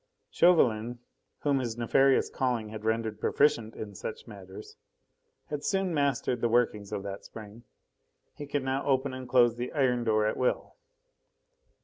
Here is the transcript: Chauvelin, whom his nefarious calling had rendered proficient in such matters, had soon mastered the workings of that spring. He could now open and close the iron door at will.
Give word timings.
Chauvelin, 0.31 0.97
whom 1.41 1.59
his 1.59 1.77
nefarious 1.77 2.27
calling 2.27 2.69
had 2.69 2.83
rendered 2.85 3.19
proficient 3.19 3.75
in 3.75 3.93
such 3.93 4.25
matters, 4.25 4.75
had 5.51 5.63
soon 5.63 5.93
mastered 5.93 6.41
the 6.41 6.49
workings 6.49 6.91
of 6.91 7.03
that 7.03 7.23
spring. 7.23 7.65
He 8.33 8.47
could 8.47 8.63
now 8.63 8.83
open 8.83 9.13
and 9.13 9.29
close 9.29 9.57
the 9.57 9.71
iron 9.73 10.03
door 10.03 10.25
at 10.25 10.37
will. 10.37 10.75